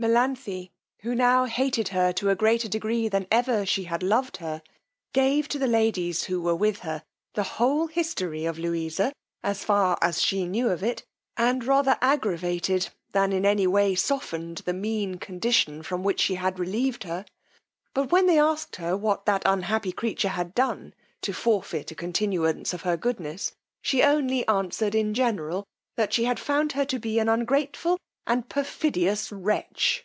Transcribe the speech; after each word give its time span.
Melanthe, 0.00 0.68
who 1.00 1.12
now 1.12 1.46
hated 1.46 1.88
her 1.88 2.12
to 2.12 2.30
a 2.30 2.36
greater 2.36 2.68
degree 2.68 3.08
than 3.08 3.26
ever 3.32 3.66
she 3.66 3.82
had 3.82 4.00
loved 4.00 4.36
her, 4.36 4.62
gave 5.12 5.48
to 5.48 5.58
the 5.58 5.66
ladies 5.66 6.22
who 6.22 6.40
were 6.40 6.54
with 6.54 6.78
her 6.86 7.02
the 7.34 7.42
whole 7.58 7.88
history 7.88 8.44
of 8.44 8.60
Louisa, 8.60 9.12
as 9.42 9.64
far 9.64 9.98
as 10.00 10.22
she 10.22 10.46
knew 10.46 10.68
of 10.70 10.84
it, 10.84 11.04
and 11.36 11.64
rather 11.64 11.98
aggravated, 12.00 12.90
than 13.10 13.44
any 13.44 13.66
way 13.66 13.96
softened 13.96 14.58
the 14.58 14.72
mean 14.72 15.16
condition 15.16 15.82
from 15.82 16.04
which 16.04 16.20
she 16.20 16.36
had 16.36 16.60
relieved 16.60 17.02
her; 17.02 17.24
but 17.92 18.12
when 18.12 18.26
they 18.28 18.38
asked 18.38 18.76
her 18.76 18.96
what 18.96 19.26
that 19.26 19.42
unhappy 19.44 19.90
creature 19.90 20.28
had 20.28 20.54
done 20.54 20.94
to 21.22 21.32
forfeit 21.32 21.90
a 21.90 21.96
continuance 21.96 22.72
of 22.72 22.82
her 22.82 22.96
goodness, 22.96 23.50
she 23.82 24.04
only 24.04 24.46
answered 24.46 24.94
in 24.94 25.12
general, 25.12 25.64
that 25.96 26.12
she 26.12 26.22
had 26.22 26.38
found 26.38 26.70
her 26.70 26.84
to 26.84 27.00
be 27.00 27.18
an 27.18 27.28
ungrateful 27.28 27.98
and 28.30 28.46
perfidious 28.50 29.32
wretch. 29.32 30.04